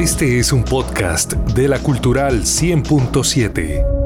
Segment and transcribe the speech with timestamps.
[0.00, 3.99] Este es un podcast de la Cultural 100.7.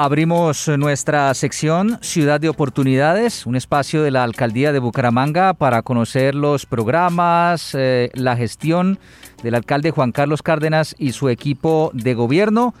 [0.00, 6.36] Abrimos nuestra sección Ciudad de Oportunidades, un espacio de la Alcaldía de Bucaramanga para conocer
[6.36, 9.00] los programas, eh, la gestión
[9.42, 12.74] del alcalde Juan Carlos Cárdenas y su equipo de gobierno.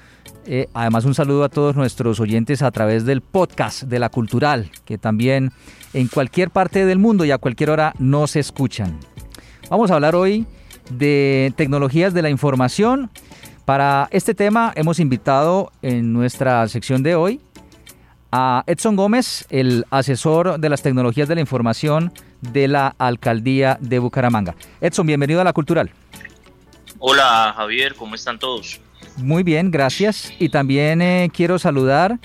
[0.46, 4.70] Eh, además, un saludo a todos nuestros oyentes a través del podcast de la Cultural,
[4.84, 5.50] que también
[5.94, 8.96] en cualquier parte del mundo y a cualquier hora nos escuchan.
[9.68, 10.46] Vamos a hablar hoy
[10.88, 13.10] de tecnologías de la información
[13.68, 17.38] para este tema hemos invitado en nuestra sección de hoy
[18.32, 23.98] a Edson Gómez, el asesor de las tecnologías de la información de la Alcaldía de
[23.98, 24.54] Bucaramanga.
[24.80, 25.90] Edson, bienvenido a la Cultural.
[26.98, 28.80] Hola Javier, ¿cómo están todos?
[29.18, 30.32] Muy bien, gracias.
[30.38, 32.18] Y también eh, quiero saludar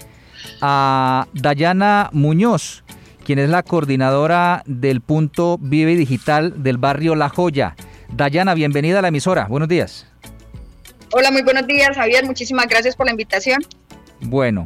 [0.62, 2.86] a Dayana Muñoz,
[3.26, 7.76] quien es la coordinadora del punto Vive Digital del barrio La Joya.
[8.14, 9.48] Dayana, bienvenida a la emisora.
[9.48, 10.13] Buenos días.
[11.16, 12.26] Hola, muy buenos días, Javier.
[12.26, 13.64] Muchísimas gracias por la invitación.
[14.22, 14.66] Bueno,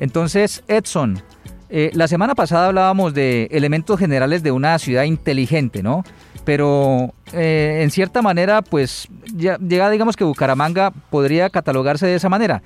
[0.00, 1.22] entonces, Edson,
[1.68, 6.02] eh, la semana pasada hablábamos de elementos generales de una ciudad inteligente, ¿no?
[6.46, 12.30] Pero eh, en cierta manera, pues ya llega, digamos que Bucaramanga podría catalogarse de esa
[12.30, 12.62] manera.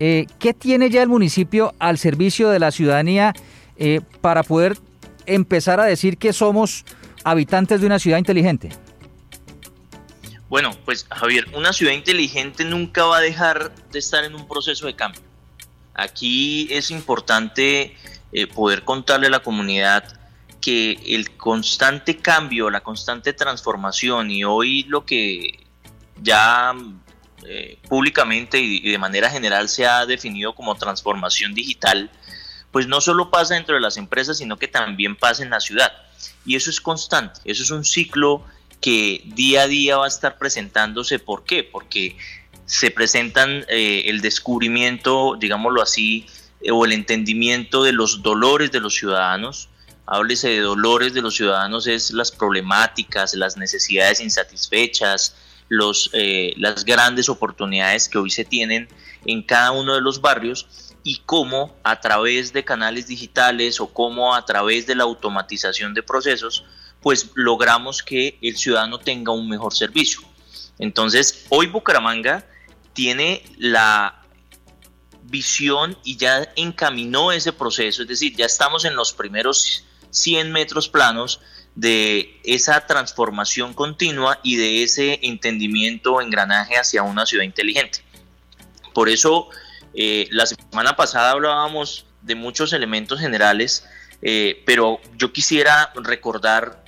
[0.00, 3.32] Eh, ¿Qué tiene ya el municipio al servicio de la ciudadanía
[4.20, 4.76] para poder
[5.26, 6.84] empezar a decir que somos
[7.22, 8.70] habitantes de una ciudad inteligente?
[10.48, 14.86] Bueno, pues Javier, una ciudad inteligente nunca va a dejar de estar en un proceso
[14.86, 15.22] de cambio.
[15.94, 17.96] Aquí es importante
[18.32, 20.20] eh, poder contarle a la comunidad
[20.60, 25.66] que el constante cambio, la constante transformación y hoy lo que
[26.22, 26.74] ya
[27.44, 32.10] eh, públicamente y de manera general se ha definido como transformación digital,
[32.70, 35.92] pues no solo pasa dentro de las empresas, sino que también pasa en la ciudad.
[36.44, 38.44] Y eso es constante, eso es un ciclo
[38.86, 41.18] que día a día va a estar presentándose.
[41.18, 41.64] ¿Por qué?
[41.64, 42.16] Porque
[42.66, 46.24] se presentan eh, el descubrimiento, digámoslo así,
[46.60, 49.70] eh, o el entendimiento de los dolores de los ciudadanos.
[50.06, 55.34] Háblese de dolores de los ciudadanos, es las problemáticas, las necesidades insatisfechas,
[55.68, 58.86] los, eh, las grandes oportunidades que hoy se tienen
[59.24, 64.32] en cada uno de los barrios y cómo a través de canales digitales o cómo
[64.32, 66.64] a través de la automatización de procesos
[67.06, 70.22] pues logramos que el ciudadano tenga un mejor servicio.
[70.76, 72.44] Entonces, hoy Bucaramanga
[72.94, 74.24] tiene la
[75.22, 80.88] visión y ya encaminó ese proceso, es decir, ya estamos en los primeros 100 metros
[80.88, 81.38] planos
[81.76, 88.00] de esa transformación continua y de ese entendimiento, engranaje hacia una ciudad inteligente.
[88.92, 89.48] Por eso,
[89.94, 93.86] eh, la semana pasada hablábamos de muchos elementos generales,
[94.22, 96.84] eh, pero yo quisiera recordar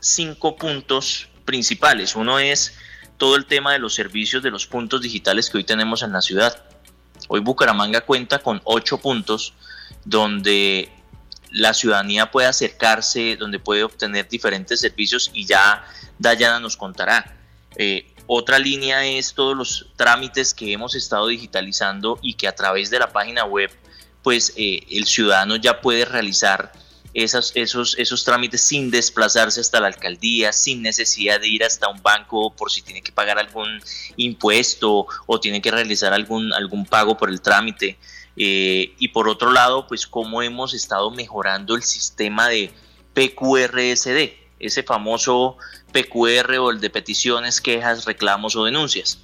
[0.00, 2.16] cinco puntos principales.
[2.16, 2.74] Uno es
[3.16, 6.22] todo el tema de los servicios de los puntos digitales que hoy tenemos en la
[6.22, 6.64] ciudad.
[7.28, 9.52] Hoy Bucaramanga cuenta con ocho puntos
[10.04, 10.90] donde
[11.52, 15.84] la ciudadanía puede acercarse, donde puede obtener diferentes servicios y ya
[16.18, 17.36] Dayana nos contará.
[17.76, 22.90] Eh, otra línea es todos los trámites que hemos estado digitalizando y que a través
[22.90, 23.70] de la página web
[24.22, 26.72] pues eh, el ciudadano ya puede realizar
[27.14, 32.54] esos, esos trámites sin desplazarse hasta la alcaldía, sin necesidad de ir hasta un banco
[32.54, 33.80] por si tiene que pagar algún
[34.16, 37.98] impuesto o tiene que realizar algún, algún pago por el trámite.
[38.36, 42.70] Eh, y por otro lado, pues cómo hemos estado mejorando el sistema de
[43.14, 45.56] PQRSD, ese famoso
[45.92, 49.18] PQR o el de peticiones, quejas, reclamos o denuncias.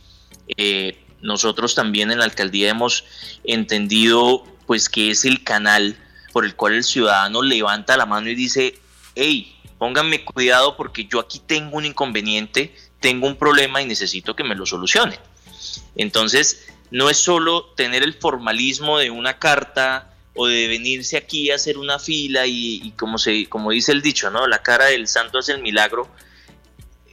[0.56, 3.04] Eh, nosotros también en la alcaldía hemos
[3.44, 5.96] entendido pues que es el canal
[6.36, 8.78] por el cual el ciudadano levanta la mano y dice,
[9.14, 14.44] hey, pónganme cuidado porque yo aquí tengo un inconveniente, tengo un problema y necesito que
[14.44, 15.18] me lo solucione.
[15.96, 21.54] Entonces, no es solo tener el formalismo de una carta o de venirse aquí a
[21.54, 24.46] hacer una fila y, como, se, como dice el dicho, ¿no?
[24.46, 26.06] La cara del santo es el milagro.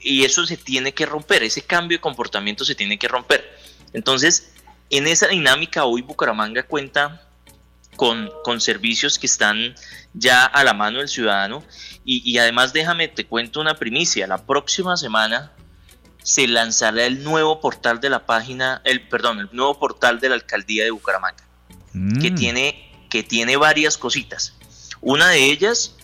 [0.01, 3.57] Y eso se tiene que romper, ese cambio de comportamiento se tiene que romper.
[3.93, 4.51] Entonces,
[4.89, 7.29] en esa dinámica hoy Bucaramanga cuenta
[7.95, 8.29] con,
[8.59, 9.75] servicios que están
[10.13, 11.63] ya a la mano del ciudadano.
[12.05, 15.53] Y, además déjame, te cuento una primicia, la próxima semana
[16.21, 20.35] se lanzará el nuevo portal de la página, el perdón, el nuevo portal de la
[20.35, 21.43] alcaldía de Bucaramanga,
[22.21, 22.35] que, mm.
[22.35, 24.53] tiene, que tiene varias cositas.
[24.99, 25.95] Una de ellas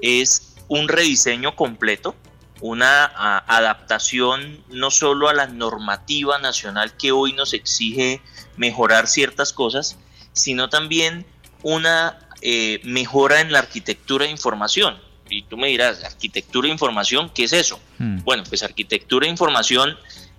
[0.00, 2.16] es un rediseño completo
[2.64, 3.04] una
[3.46, 8.22] adaptación no solo a la normativa nacional que hoy nos exige
[8.56, 9.98] mejorar ciertas cosas,
[10.32, 11.26] sino también
[11.64, 14.96] una eh, mejora en la arquitectura de información.
[15.28, 17.80] Y tú me dirás, arquitectura de información, ¿qué es eso?
[17.98, 18.22] Hmm.
[18.22, 19.96] Bueno, pues arquitectura de información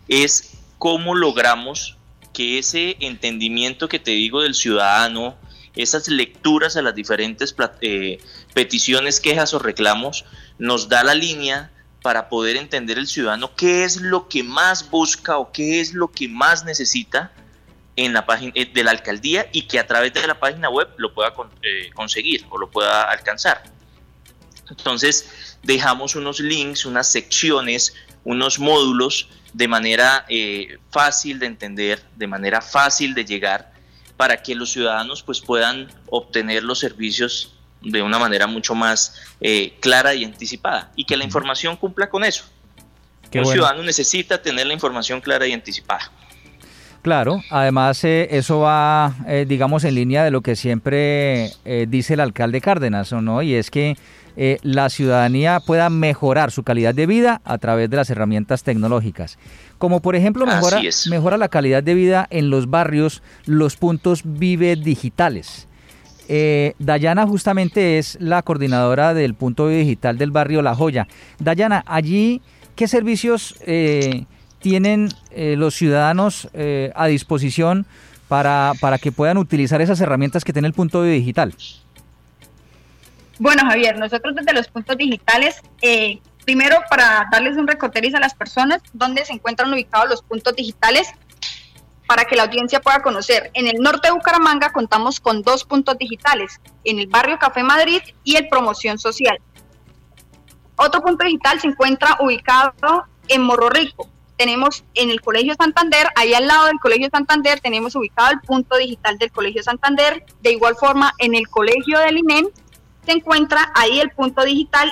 [0.08, 1.98] es cómo logramos
[2.32, 5.36] que ese entendimiento que te digo del ciudadano,
[5.76, 8.20] esas lecturas a las diferentes eh,
[8.54, 10.26] peticiones, quejas o reclamos,
[10.60, 11.72] nos da la línea
[12.04, 16.12] para poder entender el ciudadano qué es lo que más busca o qué es lo
[16.12, 17.32] que más necesita
[17.96, 20.90] en la página eh, de la alcaldía y que a través de la página web
[20.98, 23.64] lo pueda eh, conseguir o lo pueda alcanzar.
[24.70, 32.28] Entonces dejamos unos links, unas secciones, unos módulos de manera eh, fácil de entender, de
[32.28, 33.72] manera fácil de llegar,
[34.18, 39.22] para que los ciudadanos pues puedan obtener los servicios de una manera mucho más
[39.80, 42.46] clara y anticipada y que la información cumpla con eso.
[43.34, 46.10] Un ciudadano necesita tener la información clara y anticipada.
[47.06, 52.16] Claro, además eh, eso va, eh, digamos, en línea de lo que siempre eh, dice
[52.16, 53.44] el alcalde Cárdenas, ¿no?
[53.44, 53.96] Y es que
[54.64, 59.38] la ciudadanía pueda mejorar su calidad de vida a través de las herramientas tecnológicas.
[59.78, 64.76] Como por ejemplo mejora, mejora la calidad de vida en los barrios, los puntos vive
[64.76, 65.68] digitales.
[66.80, 71.08] Dayana justamente es la coordinadora del punto vive digital del barrio La Joya.
[71.38, 72.42] Dayana, allí,
[72.76, 73.56] ¿qué servicios
[74.66, 77.86] tienen eh, los ciudadanos eh, a disposición
[78.28, 81.54] para, para que puedan utilizar esas herramientas que tiene el punto digital?
[83.38, 88.34] Bueno, Javier, nosotros desde los puntos digitales, eh, primero para darles un recorderis a las
[88.34, 91.10] personas dónde se encuentran ubicados los puntos digitales
[92.08, 93.52] para que la audiencia pueda conocer.
[93.54, 98.02] En el norte de Bucaramanga contamos con dos puntos digitales, en el barrio Café Madrid
[98.24, 99.38] y el Promoción Social.
[100.76, 106.34] Otro punto digital se encuentra ubicado en Morro Rico, tenemos en el Colegio Santander, ahí
[106.34, 110.26] al lado del Colegio Santander, tenemos ubicado el punto digital del Colegio Santander.
[110.42, 112.48] De igual forma, en el Colegio del INEM
[113.06, 114.92] se encuentra ahí el punto digital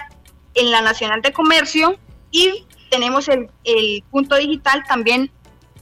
[0.53, 1.97] en la Nacional de Comercio
[2.31, 3.49] y tenemos el,
[4.11, 5.31] punto digital también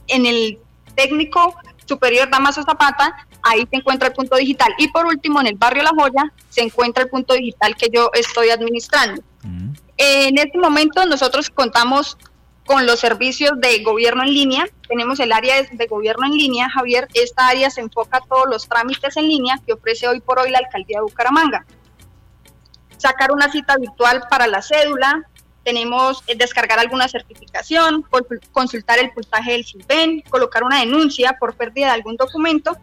[0.08, 0.58] en el
[0.94, 1.54] Técnico
[1.86, 4.72] Superior Damaso Zapata, ahí se encuentra el punto digital.
[4.78, 8.10] Y por último, en el barrio La Joya se encuentra el punto digital que yo
[8.14, 9.22] estoy administrando.
[9.42, 9.72] Mm.
[9.98, 12.16] En este momento nosotros contamos
[12.64, 14.68] con los servicios de gobierno en línea.
[14.88, 17.08] Tenemos el área de, gobierno en línea, Javier.
[17.14, 20.50] Esta área se enfoca a todos los trámites en línea que ofrece hoy por hoy
[20.50, 21.66] la alcaldía de Bucaramanga.
[22.98, 25.28] Sacar una cita virtual para la cédula,
[25.64, 28.04] tenemos eh, descargar alguna certificación,
[28.52, 32.76] consultar el puntaje del CIPEN, colocar una denuncia por pérdida de algún documento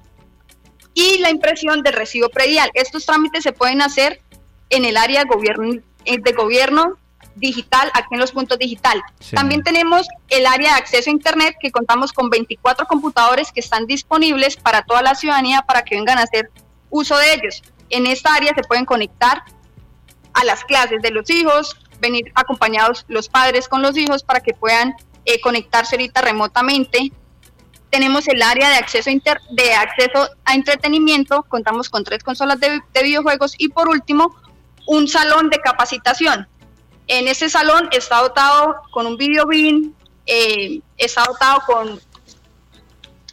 [0.94, 2.70] y la impresión del recibo predial.
[2.74, 4.22] Estos trámites se pueden hacer
[4.70, 6.98] en el área de gobierno, eh, de gobierno
[7.40, 9.02] digital aquí en los puntos digital.
[9.34, 13.86] También tenemos el área de acceso a Internet que contamos con 24 computadores que están
[13.86, 16.52] disponibles para toda la ciudadanía para que vengan a hacer
[16.90, 17.64] uso de ellos.
[17.90, 19.44] En esta área se pueden conectar
[20.34, 24.54] a las clases de los hijos, venir acompañados los padres con los hijos para que
[24.54, 24.94] puedan
[25.26, 27.12] eh, conectarse ahorita remotamente.
[27.90, 32.82] Tenemos el área de acceso, inter, de acceso a entretenimiento, contamos con tres consolas de,
[32.94, 34.36] de videojuegos y por último
[34.86, 36.48] un salón de capacitación
[37.10, 39.96] en ese salón está dotado con un video bin,
[40.28, 42.00] eh, está dotado con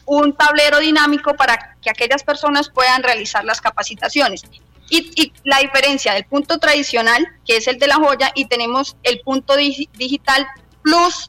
[0.06, 4.44] un tablero dinámico para que aquellas personas puedan realizar las capacitaciones.
[4.88, 9.20] Y, la diferencia del punto tradicional, que es el de la joya, y tenemos el
[9.20, 10.46] punto digital
[10.82, 11.28] plus,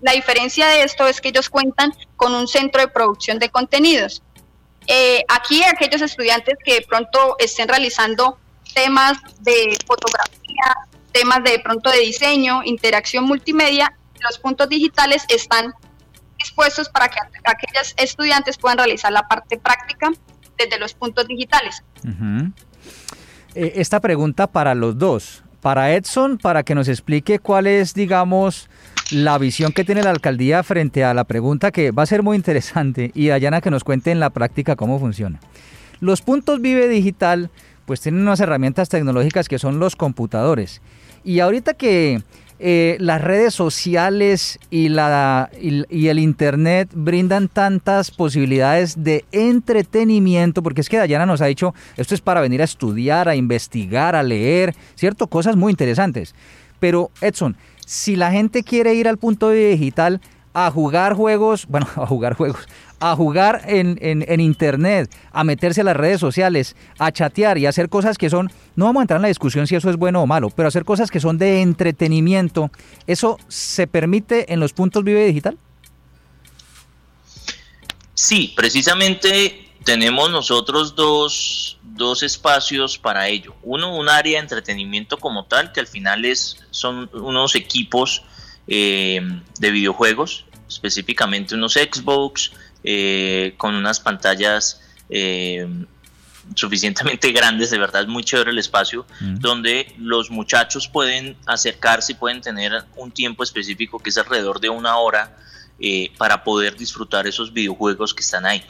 [0.00, 4.22] la diferencia de esto es que ellos cuentan con un centro de producción de contenidos.
[4.86, 8.38] Eh, aquí aquellos estudiantes que de pronto estén realizando
[8.74, 15.72] temas de fotografía, temas de, pronto de diseño, interacción multimedia, los puntos digitales están
[16.38, 20.10] dispuestos para que aquellos estudiantes puedan realizar la parte práctica
[20.56, 21.82] desde los puntos digitales.
[23.54, 28.68] Eh, esta pregunta para los dos, para Edson, para que nos explique cuál es, digamos,
[29.10, 32.36] la visión que tiene la alcaldía frente a la pregunta que va a ser muy
[32.36, 35.40] interesante y Dayana que nos cuente en la práctica cómo funciona.
[36.00, 37.50] Los puntos Vive Digital
[37.86, 40.80] pues tienen unas herramientas tecnológicas que son los computadores.
[41.24, 42.22] Y ahorita que
[42.62, 50.82] eh, las redes sociales y, la, y, el Internet brindan tantas posibilidades de entretenimiento, porque
[50.82, 54.22] es que Dayana nos ha dicho, esto es para venir a estudiar, a investigar, a
[54.22, 55.26] leer, ¿cierto?
[55.26, 56.34] Cosas muy interesantes.
[56.80, 60.20] Pero Edson, si la gente quiere ir al punto digital,
[60.52, 62.68] a jugar juegos, bueno, a jugar juegos,
[63.00, 67.88] a jugar en, en, internet, a meterse a las redes sociales, a chatear y hacer
[67.88, 70.26] cosas que son, no vamos a entrar en la discusión si eso es bueno o
[70.26, 72.70] malo, pero hacer cosas que son de entretenimiento,
[73.06, 75.56] ¿eso se permite en los puntos Vive Digital?
[78.12, 83.54] Sí, precisamente tenemos nosotros dos, dos, espacios para ello.
[83.62, 88.22] Uno, un área de entretenimiento como tal, que al final es, son unos equipos
[88.68, 89.20] eh,
[89.58, 92.52] de videojuegos, específicamente unos Xbox,
[92.84, 95.66] eh, con unas pantallas eh,
[96.54, 99.36] suficientemente grandes, de verdad es muy chévere el espacio, mm.
[99.36, 104.68] donde los muchachos pueden acercarse y pueden tener un tiempo específico que es alrededor de
[104.68, 105.36] una hora
[106.18, 108.62] para poder disfrutar esos videojuegos que están ahí.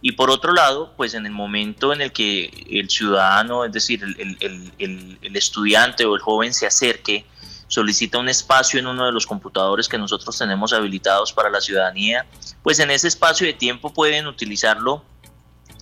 [0.00, 4.02] Y por otro lado, pues en el momento en el que el ciudadano, es decir,
[4.02, 7.26] el, estudiante o el joven se acerque,
[7.68, 12.26] solicita un espacio en uno de los computadores que nosotros tenemos habilitados para la ciudadanía,
[12.62, 15.04] pues en ese espacio de tiempo pueden utilizarlo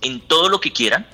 [0.01, 1.07] en todo lo que quieran,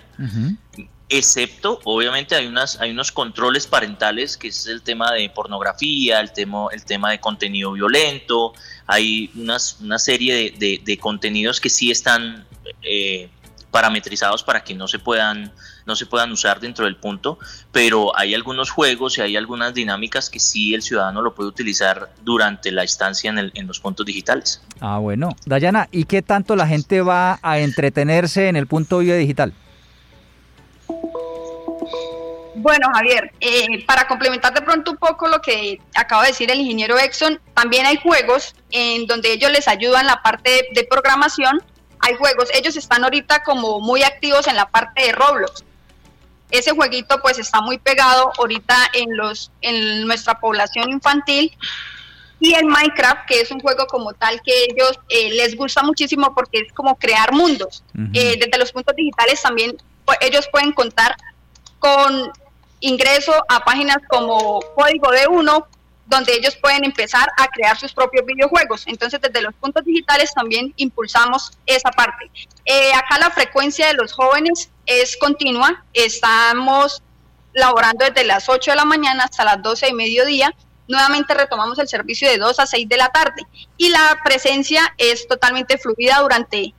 [1.10, 6.34] excepto, obviamente, hay, unas, hay unos controles parentales, que es el tema de pornografía, el
[6.34, 8.54] tema, el tema de contenido violento,
[8.88, 12.46] hay unas, una serie de, contenidos que sí están
[12.82, 13.30] eh,
[13.72, 15.54] parametrizados para que no se puedan
[15.86, 17.40] no se puedan usar dentro del punto,
[17.72, 22.14] pero hay algunos juegos y hay algunas dinámicas que sí el ciudadano lo puede utilizar
[22.24, 24.62] durante la estancia en, el, en los puntos digitales.
[24.80, 25.30] Ah, bueno.
[25.46, 29.54] Dayana, ¿y qué tanto la gente va a entretenerse en el punto Vive Digital?
[32.56, 36.62] Bueno, Javier, eh, para complementar de pronto un poco lo que acaba de decir el
[36.62, 41.62] ingeniero Exxon, también hay juegos en donde ellos les ayudan la parte de, programación.
[42.00, 45.66] Hay juegos, ellos están ahorita como muy activos en la parte de Roblox.
[46.54, 51.52] Ese jueguito pues está muy pegado ahorita en los en nuestra población infantil
[52.40, 56.36] y el Minecraft, que es un juego como tal que ellos eh, les gusta muchísimo
[56.36, 57.84] porque es como crear mundos.
[58.14, 61.16] Eh, desde los puntos digitales también pues, ellos pueden contar
[61.80, 62.32] con
[62.82, 65.68] ingreso a páginas como Código de Uno,
[66.06, 68.84] donde ellos pueden empezar a crear sus propios videojuegos.
[68.88, 72.30] Entonces, desde los puntos digitales también impulsamos esa parte.
[72.66, 75.84] Eh, acá la frecuencia de los jóvenes es continua.
[75.94, 77.02] Estamos
[77.54, 80.54] laborando desde las 8 de la mañana hasta las 12 de mediodía.
[80.88, 83.44] Nuevamente retomamos el servicio de 2 a 6 de la tarde.
[83.78, 86.74] Y la presencia es totalmente fluida durante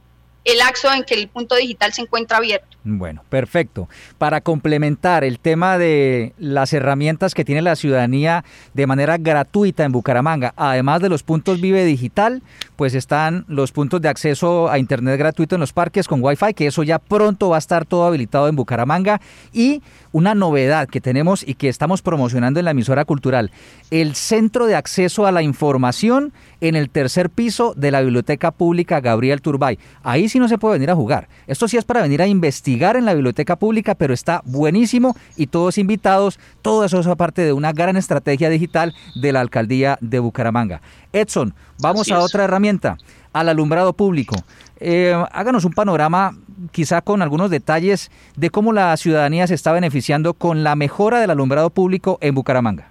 [0.44, 2.76] el axo en que el punto digital se encuentra abierto.
[2.86, 3.88] Bueno, perfecto.
[4.18, 9.92] Para complementar el tema de las herramientas que tiene la ciudadanía de manera gratuita en
[9.92, 12.42] Bucaramanga, además de los puntos Vive Digital,
[12.76, 16.66] pues están los puntos de acceso a Internet gratuito en los parques con Wi-Fi, que
[16.66, 19.22] eso ya pronto va a estar todo habilitado en Bucaramanga.
[19.50, 19.82] Y
[20.12, 23.50] una novedad que tenemos y que estamos promocionando en la emisora cultural,
[23.90, 29.00] el Centro de Acceso a la Información en el tercer piso de la Biblioteca Pública
[29.00, 29.78] Gabriel Turbay.
[30.02, 31.28] Ahí sí no se puede venir a jugar.
[31.46, 35.46] Esto sí es para venir a investigar en la Biblioteca Pública, pero está buenísimo y
[35.46, 36.40] todos invitados.
[36.60, 40.80] Todo eso es parte de una gran estrategia digital de la Alcaldía de Bucaramanga.
[41.12, 42.98] Edson, vamos a otra herramienta,
[43.32, 44.34] al alumbrado público.
[44.80, 46.36] Eh, háganos un panorama,
[46.72, 51.30] quizá con algunos detalles, de cómo la ciudadanía se está beneficiando con la mejora del
[51.30, 52.88] alumbrado público en Bucaramanga.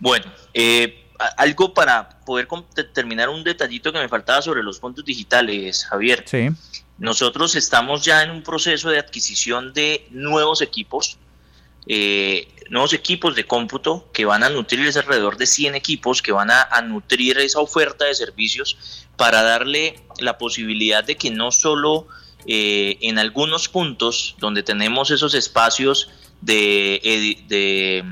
[0.00, 1.04] Bueno, eh,
[1.36, 2.48] algo para poder
[2.92, 6.24] terminar un detallito que me faltaba sobre los puntos digitales, Javier.
[6.26, 6.48] Sí.
[6.98, 11.18] Nosotros estamos ya en un proceso de adquisición de nuevos equipos,
[11.86, 16.32] eh, nuevos equipos de cómputo que van a nutrir es alrededor de 100 equipos que
[16.32, 22.06] van a, nutrir esa oferta de servicios para darle la posibilidad de que no solo
[22.46, 26.10] eh, en algunos puntos donde tenemos esos espacios
[26.42, 28.04] de, de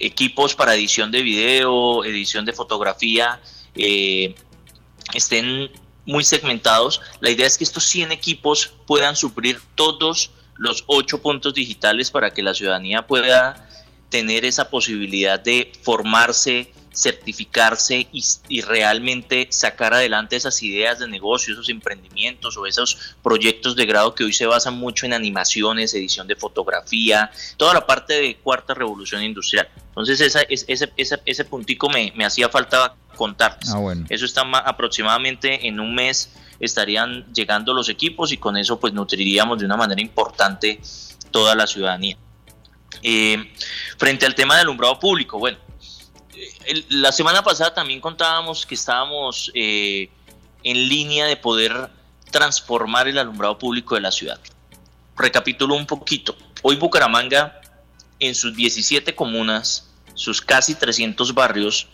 [0.00, 3.40] equipos para edición de video, edición de fotografía,
[3.76, 4.34] eh,
[5.14, 5.70] estén
[6.06, 7.00] muy segmentados.
[7.20, 12.32] La idea es que estos 100 equipos puedan suplir todos los 8 puntos digitales para
[12.32, 13.68] que la ciudadanía pueda
[14.08, 21.68] tener esa posibilidad de formarse, certificarse y, realmente sacar adelante esas ideas de negocio, esos
[21.68, 26.36] emprendimientos o esos proyectos de grado que hoy se basan mucho en animaciones, edición de
[26.36, 29.68] fotografía, toda la parte de cuarta revolución industrial.
[29.88, 33.70] Entonces esa, ese, ese, ese puntico me, hacía falta contarles.
[33.70, 36.30] Ah, Eso está aproximadamente en un mes
[36.60, 40.80] estarían llegando los equipos y con eso pues nutriríamos de una manera importante
[41.30, 42.16] toda la ciudadanía.
[43.02, 43.52] Eh,
[43.96, 45.58] frente al tema del alumbrado público, bueno,
[46.88, 50.10] la semana pasada también contábamos que estábamos eh,
[50.62, 51.90] en línea de poder
[52.30, 54.40] transformar el alumbrado público de la ciudad.
[55.16, 56.36] Recapitulo un poquito.
[56.62, 57.60] Hoy Bucaramanga,
[58.18, 61.88] en sus 17 comunas, sus casi 300 barrios,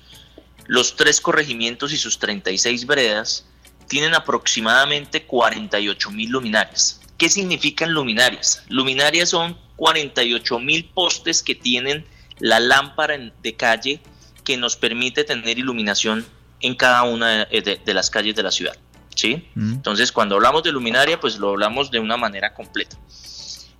[0.66, 3.46] los tres corregimientos y sus 36 veredas
[3.88, 7.00] tienen aproximadamente 48 mil luminarias.
[7.18, 8.62] ¿Qué significan luminarias?
[8.68, 12.04] Luminarias son 48 mil postes que tienen
[12.38, 14.00] la lámpara de calle
[14.46, 16.24] que nos permite tener iluminación
[16.60, 18.76] en cada una de, las calles de la ciudad.
[19.14, 19.48] ¿sí?
[19.54, 19.72] Mm.
[19.74, 22.96] Entonces, cuando hablamos de luminaria, pues lo hablamos de una manera completa.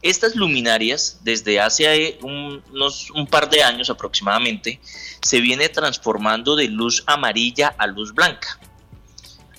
[0.03, 4.81] Estas luminarias, desde hace unos, un par de años aproximadamente,
[5.23, 8.59] se viene transformando de luz amarilla a luz blanca.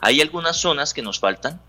[0.01, 1.59] Hay algunas zonas que nos faltan,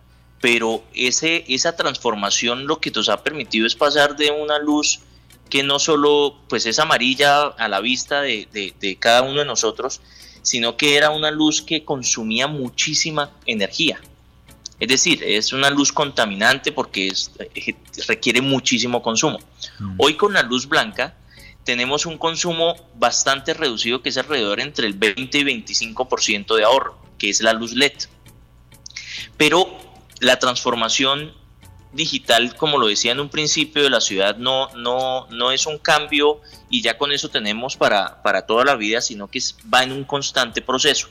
[0.40, 5.00] pero ese, esa transformación lo que nos ha permitido es pasar de una luz
[5.48, 10.00] que no solo pues es amarilla a la vista de, de cada uno de nosotros,
[10.42, 14.00] sino que era una luz que consumía muchísima energía.
[14.80, 17.74] Es decir, es una luz contaminante porque eh,
[18.06, 19.38] requiere muchísimo consumo.
[19.78, 19.94] Mm.
[19.98, 21.16] Hoy con la luz blanca
[21.64, 26.96] tenemos un consumo bastante reducido que es alrededor entre el 20 y 25% de ahorro,
[27.18, 27.92] que es la luz LED.
[29.36, 29.76] Pero
[30.20, 31.34] la transformación
[31.92, 35.78] digital, como lo decía en un principio de la ciudad, no, no, no es un
[35.78, 39.40] cambio y ya con eso tenemos para, para toda la vida, sino que
[39.72, 41.08] va en un constante proceso.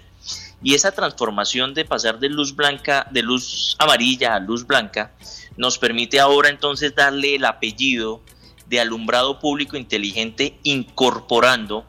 [0.61, 5.13] Y esa transformación de pasar de luz blanca, de luz amarilla a luz blanca,
[5.55, 8.21] nos permite ahora entonces darle el apellido
[8.67, 11.85] de alumbrado público inteligente incorporando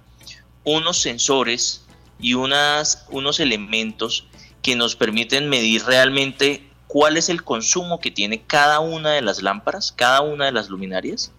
[0.64, 1.86] unos sensores
[2.20, 4.26] y unas, unos elementos
[4.62, 9.42] que nos permiten medir realmente cuál es el consumo que tiene cada una de las
[9.42, 11.30] lámparas, cada una de las luminarias.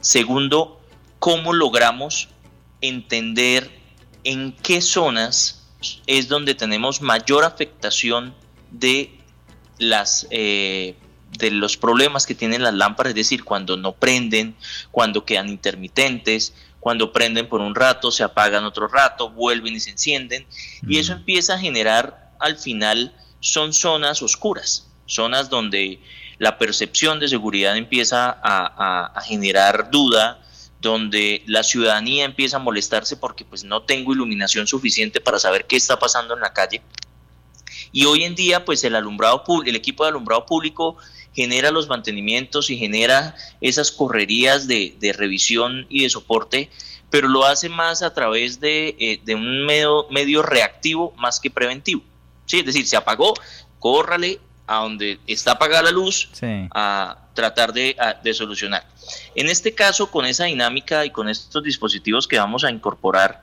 [0.00, 0.80] Segundo,
[1.18, 2.28] cómo logramos
[2.80, 3.70] entender
[4.24, 5.66] en qué zonas
[6.06, 8.34] es donde tenemos mayor afectación
[8.70, 9.20] de
[9.78, 10.96] las eh,
[11.38, 14.56] de los problemas que tienen las lámparas, es decir, cuando no prenden,
[14.90, 19.90] cuando quedan intermitentes, cuando prenden por un rato, se apagan otro rato, vuelven y se
[19.90, 20.46] encienden,
[20.86, 21.16] y eso mm.
[21.18, 26.00] empieza a generar al final son zonas oscuras, zonas donde
[26.38, 30.40] la percepción de seguridad empieza a generar duda,
[30.80, 35.76] donde la ciudadanía empieza a molestarse porque pues no tengo iluminación suficiente para saber qué
[35.76, 36.82] está pasando en la calle.
[37.92, 40.96] Y hoy en día pues el alumbrado el equipo de alumbrado público
[41.34, 46.70] genera los mantenimientos y genera esas correrías de, revisión y de soporte,
[47.10, 52.02] pero lo hace más a través de, eh, un medio, medio reactivo más que preventivo.
[52.48, 52.58] ¿Sí?
[52.58, 53.34] Es decir, se apagó,
[53.78, 56.28] córrale a donde está apagada la luz
[56.74, 58.84] a tratar de, de solucionar.
[59.36, 63.42] En este caso, con esa dinámica y con estos dispositivos que vamos a incorporar,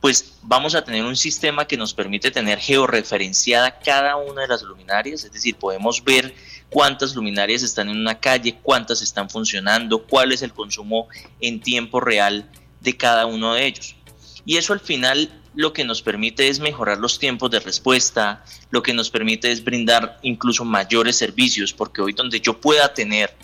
[0.00, 4.62] pues vamos a tener un sistema que nos permite tener georreferenciada cada una de las
[4.62, 6.34] luminarias, es decir, podemos ver
[6.68, 11.08] cuántas luminarias están en una calle, cuántas están funcionando, cuál es el consumo
[11.40, 13.96] en tiempo real de cada uno de ellos.
[14.44, 18.82] Y eso al final lo que nos permite es mejorar los tiempos de respuesta, lo
[18.82, 23.34] que nos permite es brindar incluso mayores servicios, porque hoy donde yo pueda tener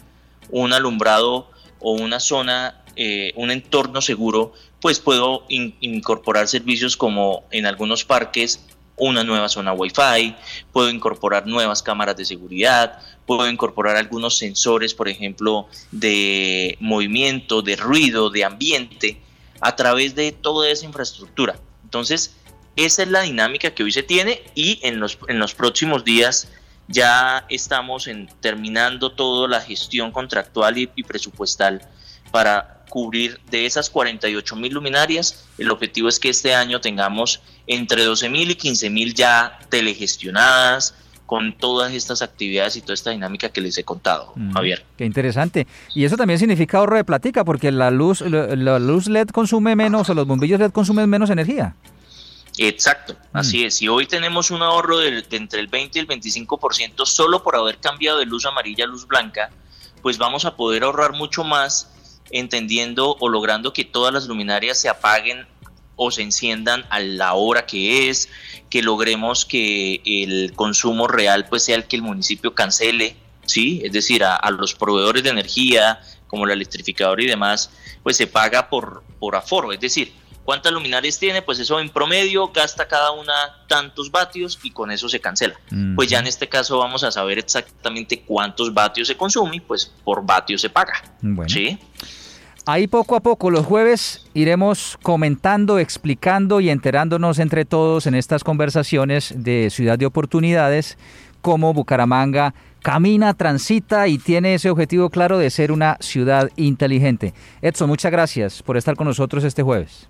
[0.51, 7.65] un alumbrado o una zona, eh, un entorno seguro, pues puedo incorporar servicios como en
[7.65, 10.37] algunos parques una nueva zona Wi-Fi,
[10.71, 17.77] puedo incorporar nuevas cámaras de seguridad, puedo incorporar algunos sensores, por ejemplo, de movimiento, de
[17.77, 19.19] ruido, de ambiente,
[19.63, 21.59] a través de toda esa infraestructura.
[21.93, 22.35] Entonces,
[22.75, 26.49] esa es la dinámica que hoy se tiene y en los, en los próximos días
[26.89, 31.87] ya estamos en, terminando toda la gestión contractual y, presupuestal
[32.31, 35.45] para cubrir de esas 48 mil luminarias.
[35.59, 40.95] El objetivo es que este año tengamos entre 12 mil y 15 mil ya telegestionadas
[41.33, 44.85] con todas estas actividades y toda esta dinámica que les he contado, mm, Javier.
[44.99, 45.67] Qué interesante.
[45.95, 50.11] Y eso también significa ahorro de platica, porque la luz, la luz LED consume menos
[50.11, 51.75] o los bombillos LED consumen menos energía.
[52.59, 53.39] Exacto, mm.
[53.39, 53.81] así es.
[53.81, 57.79] Y hoy tenemos un ahorro de, entre el 20 y el 25% solo por haber
[57.79, 59.49] cambiado de luz amarilla a luz blanca,
[60.03, 61.95] pues vamos a poder ahorrar mucho más
[62.31, 65.47] entendiendo o logrando que todas las luminarias se apaguen
[65.97, 68.29] o se enciendan a la hora que es,
[68.71, 73.83] que logremos que el consumo real pues sea el que el municipio cancele, ¿sí?
[73.85, 77.71] Es decir, a, a los proveedores de energía, como la electrificadora y demás,
[78.03, 80.13] pues se paga por, por aforo, es decir,
[80.45, 81.41] ¿Cuántas luminarias tiene?
[81.41, 83.33] Pues eso en promedio gasta cada una
[83.69, 85.55] tantos vatios y con eso se cancela.
[85.95, 89.93] Pues ya en este caso vamos a saber exactamente cuántos vatios se consume y pues
[90.03, 90.95] por vatio se paga.
[91.47, 91.79] ¿sí?
[92.65, 98.45] Ahí poco a poco los jueves iremos comentando, explicando y enterándonos entre todos en estas
[98.45, 100.97] conversaciones de Ciudad de Oportunidades
[101.43, 107.35] cómo Bucaramanga camina, transita y tiene ese objetivo claro de ser una ciudad inteligente.
[107.61, 110.09] Edson, muchas gracias por estar con nosotros este jueves.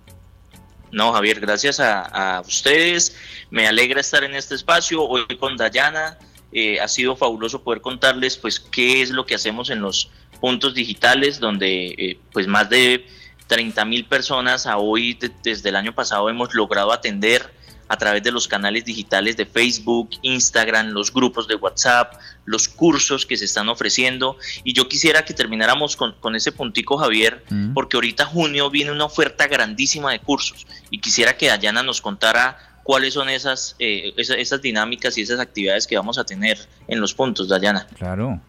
[0.91, 3.15] No, Javier, gracias a, ustedes.
[3.49, 6.17] Me alegra estar en este espacio hoy con Dayana.
[6.51, 10.11] Eh, ha sido fabuloso poder contarles pues qué es lo que hacemos en los
[10.43, 13.05] puntos digitales, donde eh, pues más de
[13.47, 17.49] 30 mil personas a hoy desde el año pasado hemos logrado atender
[17.87, 23.25] a través de los canales digitales de Facebook, Instagram, los grupos de WhatsApp, los cursos
[23.25, 24.35] que se están ofreciendo.
[24.65, 27.73] Y yo quisiera que termináramos con, ese puntico, Javier, mm.
[27.73, 32.81] porque ahorita junio viene una oferta grandísima de cursos y quisiera que Dayana nos contara
[32.83, 36.99] cuáles son esas, eh, esas, esas, dinámicas y esas actividades que vamos a tener en
[36.99, 37.87] los puntos, Dayana.
[37.97, 38.41] Claro.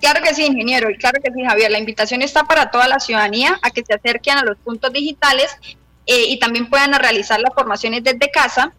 [0.00, 1.70] Claro que sí, ingeniero, y claro que sí, Javier.
[1.70, 5.56] La invitación está para toda la ciudadanía a que se acerquen a los puntos digitales
[6.06, 8.72] eh, y también puedan realizar las formaciones desde casa.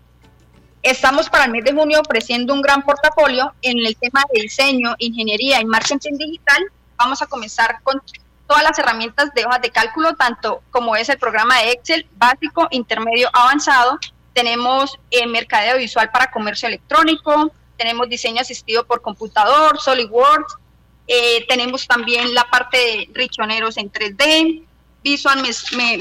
[0.84, 4.93] Estamos para el mes de junio ofreciendo un gran portafolio en el tema de diseño,
[4.99, 6.63] ingeniería y marketing digital.
[6.97, 7.99] Vamos a comenzar con
[8.47, 12.67] todas las herramientas de hojas de cálculo, tanto como es el programa de Excel básico,
[12.69, 13.97] intermedio, avanzado.
[14.34, 20.58] Tenemos eh, mercadeo visual para comercio electrónico, tenemos diseño asistido por computador, SolidWorks,
[21.07, 24.63] eh, tenemos también la parte de richoneros en 3D,
[25.03, 25.43] visual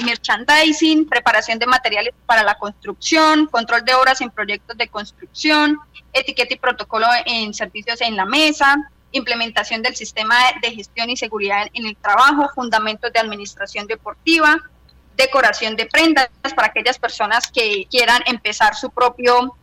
[0.02, 5.78] merchandising, preparación de materiales para la construcción, control de obras en proyectos de construcción,
[6.14, 8.76] etiqueta y protocolo en servicios en la mesa,
[9.12, 14.58] implementación del sistema de gestión y seguridad en el trabajo, fundamentos de administración deportiva,
[15.16, 19.54] decoración de prendas para aquellas personas que quieran empezar su propio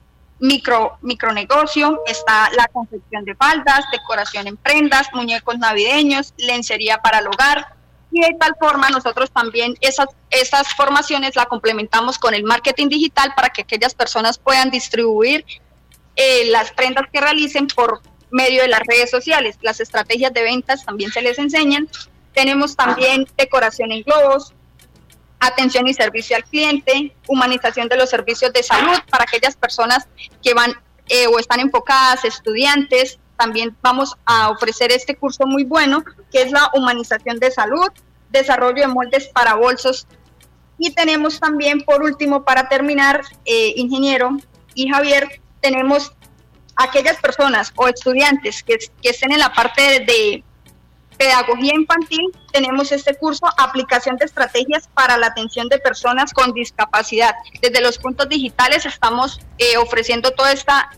[0.41, 7.27] micro micronegocio, está la confección de faldas, decoración en prendas, muñecos navideños, lencería para el
[7.27, 7.75] hogar,
[8.11, 13.33] y de tal forma nosotros también esas, esas formaciones la complementamos con el marketing digital
[13.35, 15.45] para que aquellas personas puedan distribuir
[16.15, 18.01] eh, las prendas que realicen por
[18.31, 19.57] medio de las redes sociales.
[19.61, 21.87] Las estrategias de ventas también se les enseñan.
[22.33, 24.53] Tenemos también decoración en globos,
[25.41, 30.07] atención y servicio al cliente, humanización de los servicios de salud para aquellas personas
[30.41, 30.73] que van
[31.09, 36.51] eh, o están enfocadas, estudiantes, también vamos a ofrecer este curso muy bueno, que es
[36.51, 37.89] la humanización de salud,
[38.29, 40.07] desarrollo de moldes para bolsos.
[40.77, 44.37] Y tenemos también, por último, para terminar, eh, ingeniero
[44.75, 46.13] y Javier, tenemos
[46.75, 50.43] aquellas personas o estudiantes que, que estén en la parte de,
[51.21, 57.35] pedagogía infantil, tenemos este curso, aplicación de estrategias para la atención de personas con discapacidad.
[57.61, 60.89] Desde los puntos digitales estamos eh, ofreciendo toda esta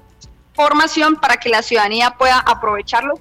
[0.53, 3.15] formación para que la ciudadanía pueda aprovecharlo.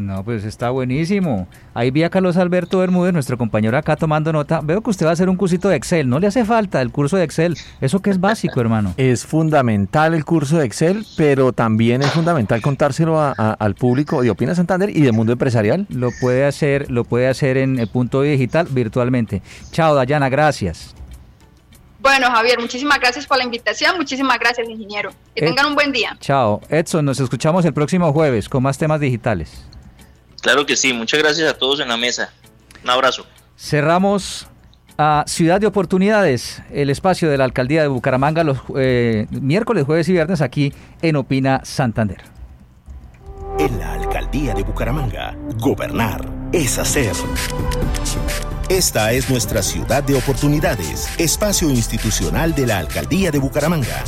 [0.00, 1.46] No, pues está buenísimo.
[1.74, 4.60] Ahí vi a Carlos Alberto Bermúdez, nuestro compañero acá tomando nota.
[4.62, 6.08] Veo que usted va a hacer un cursito de Excel.
[6.08, 7.56] No le hace falta el curso de Excel.
[7.82, 8.94] Eso que es básico, hermano.
[8.96, 14.54] Es fundamental el curso de Excel, pero también es fundamental contárselo al público de Opina
[14.54, 15.86] Santander y del mundo empresarial.
[15.90, 19.42] Lo puede hacer, lo puede hacer en el punto digital virtualmente.
[19.70, 20.94] Chao, Dayana, gracias.
[22.02, 25.10] Bueno, Javier, muchísimas gracias por la invitación, muchísimas gracias, ingeniero.
[25.34, 26.16] Que tengan un buen día.
[26.18, 26.62] Chao.
[26.70, 29.66] Edson, nos escuchamos el próximo jueves con más temas digitales.
[30.40, 32.32] Claro que sí, muchas gracias a todos en la mesa.
[32.82, 33.26] Un abrazo.
[33.56, 34.46] Cerramos
[34.96, 40.08] a Ciudad de Oportunidades, el espacio de la Alcaldía de Bucaramanga los eh, miércoles, jueves
[40.08, 40.72] y viernes aquí
[41.02, 42.22] en Opina Santander.
[43.58, 47.12] En la Alcaldía de Bucaramanga, gobernar es hacer.
[48.68, 54.04] Esta es nuestra ciudad de oportunidades, espacio institucional de la Alcaldía de Bucaramanga.